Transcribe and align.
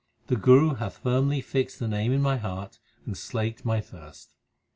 The 0.25 0.35
Guru 0.35 0.73
hath 0.73 0.97
firmly 0.97 1.41
fixed 1.41 1.77
the 1.77 1.87
Name 1.87 2.11
in 2.11 2.23
my 2.23 2.37
heart 2.37 2.79
and 3.05 3.15
slaked 3.15 3.63
my 3.63 3.79
thirst. 3.81 4.33